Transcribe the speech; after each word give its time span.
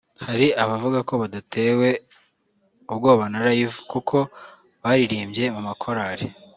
Hari 0.25 0.47
abavuga 0.63 0.99
ko 1.07 1.13
badatewe 1.21 1.89
ubwoba 2.91 3.23
na 3.31 3.39
Live 3.49 3.77
kuko 3.91 4.17
baririmbye 4.83 5.45
mu 5.55 5.61
makorari 5.67 6.25